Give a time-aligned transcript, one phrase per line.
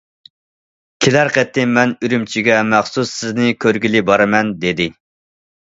[1.05, 4.93] كېلەر قېتىم مەن ئۈرۈمچىگە مەخسۇس سىزنى كۆرگىلى بارىمەن، دېدى.